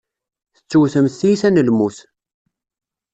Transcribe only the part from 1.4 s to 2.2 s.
n lmut.